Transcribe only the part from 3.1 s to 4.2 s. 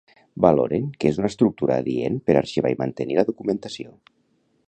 la documentació.